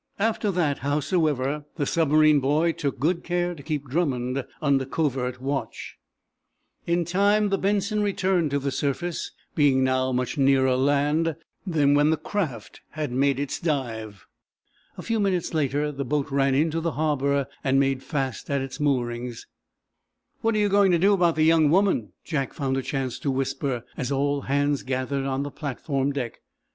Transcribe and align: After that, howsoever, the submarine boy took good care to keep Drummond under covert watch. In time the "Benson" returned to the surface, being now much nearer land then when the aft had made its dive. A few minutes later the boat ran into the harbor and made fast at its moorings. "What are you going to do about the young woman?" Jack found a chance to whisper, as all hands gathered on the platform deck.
After 0.17 0.49
that, 0.49 0.79
howsoever, 0.79 1.65
the 1.75 1.85
submarine 1.85 2.39
boy 2.39 2.71
took 2.71 2.97
good 2.99 3.23
care 3.23 3.53
to 3.53 3.61
keep 3.61 3.87
Drummond 3.87 4.43
under 4.59 4.83
covert 4.83 5.39
watch. 5.39 5.95
In 6.87 7.05
time 7.05 7.49
the 7.49 7.59
"Benson" 7.59 8.01
returned 8.01 8.49
to 8.49 8.57
the 8.57 8.71
surface, 8.71 9.29
being 9.53 9.83
now 9.83 10.11
much 10.11 10.39
nearer 10.39 10.75
land 10.75 11.35
then 11.67 11.93
when 11.93 12.09
the 12.09 12.19
aft 12.33 12.81
had 12.93 13.11
made 13.11 13.39
its 13.39 13.59
dive. 13.59 14.25
A 14.97 15.03
few 15.03 15.19
minutes 15.19 15.53
later 15.53 15.91
the 15.91 16.03
boat 16.03 16.31
ran 16.31 16.55
into 16.55 16.79
the 16.81 16.93
harbor 16.93 17.45
and 17.63 17.79
made 17.79 18.01
fast 18.01 18.49
at 18.49 18.59
its 18.61 18.79
moorings. 18.79 19.45
"What 20.41 20.55
are 20.55 20.57
you 20.57 20.67
going 20.67 20.91
to 20.93 20.97
do 20.97 21.13
about 21.13 21.35
the 21.35 21.45
young 21.45 21.69
woman?" 21.69 22.13
Jack 22.25 22.53
found 22.53 22.75
a 22.75 22.81
chance 22.81 23.19
to 23.19 23.29
whisper, 23.29 23.83
as 23.95 24.11
all 24.11 24.41
hands 24.41 24.81
gathered 24.81 25.25
on 25.25 25.43
the 25.43 25.51
platform 25.51 26.11
deck. 26.11 26.39